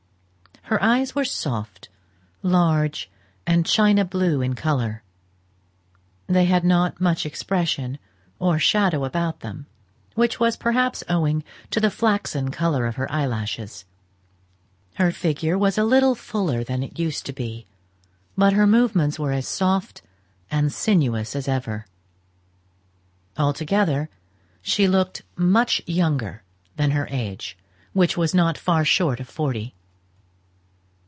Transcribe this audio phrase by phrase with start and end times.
[0.65, 1.89] Her eyes were soft,
[2.41, 3.11] large,
[3.45, 5.03] and china blue in colour;
[6.27, 7.99] they had not much expression
[8.39, 9.65] or shadow about them,
[10.15, 13.83] which was perhaps owing to the flaxen colour of her eyelashes.
[14.95, 17.67] Her figure was a little fuller than it used to be,
[18.37, 20.01] but her movements were as soft
[20.49, 21.85] and sinuous as ever.
[23.37, 24.07] Altogether,
[24.61, 26.43] she looked much younger
[26.77, 27.57] than her age,
[27.91, 29.75] which was not far short of forty.